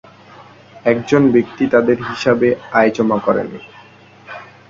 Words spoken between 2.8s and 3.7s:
জমা করেন।